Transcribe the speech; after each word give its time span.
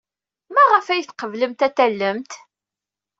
Maɣef 0.53 0.85
ay 0.87 1.03
tqeblemt 1.03 1.65
ad 1.67 1.73
tallemt? 1.77 2.31